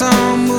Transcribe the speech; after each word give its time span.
some 0.00 0.49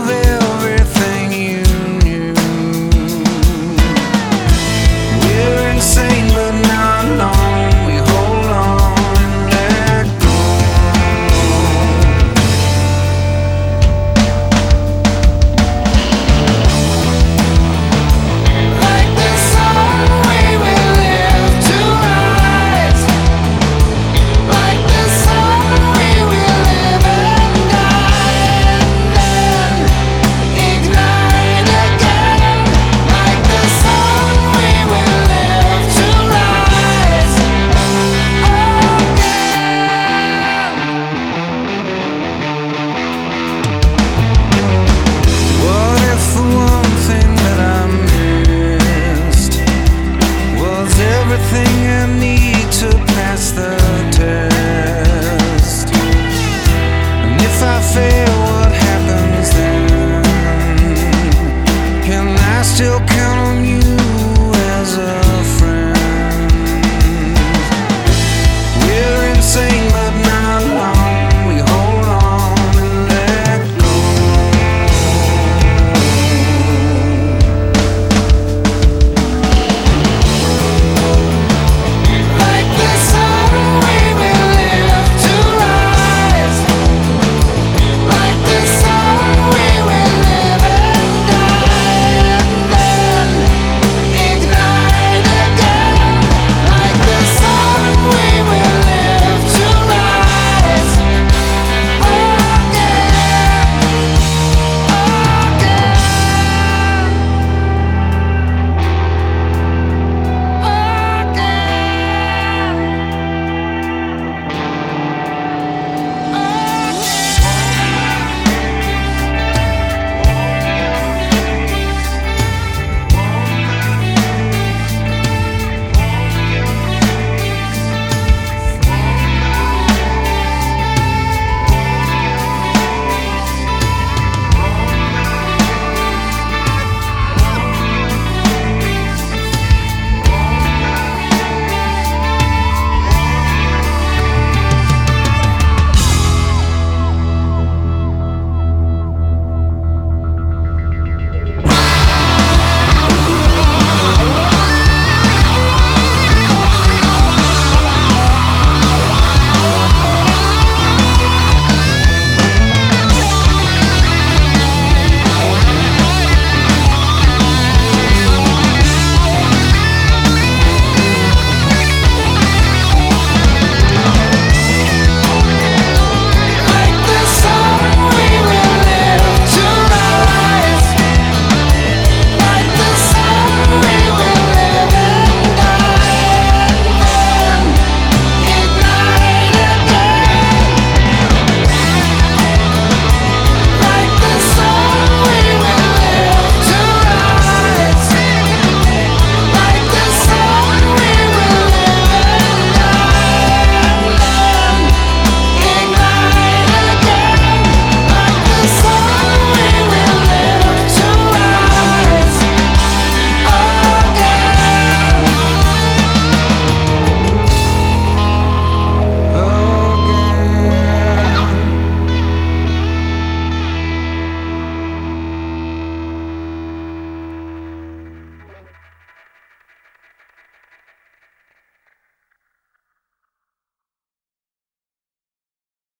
need. 52.21 52.60